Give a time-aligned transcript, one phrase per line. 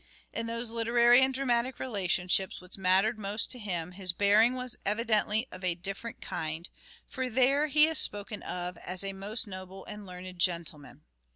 [0.33, 5.47] In those literary and dramatic relationships which mattered most to him his bearing was evidently
[5.51, 6.67] of a different kind,
[7.07, 11.03] for there he is spoken of as "a most noble and learned gentleman."